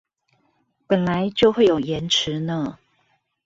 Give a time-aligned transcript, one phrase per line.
[0.87, 2.79] 本來就會有延遲呢